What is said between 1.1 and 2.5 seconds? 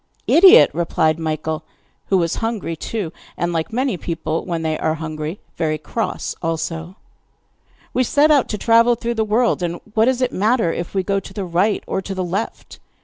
Michael, who was